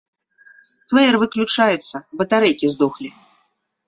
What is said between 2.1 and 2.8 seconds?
батарэйкі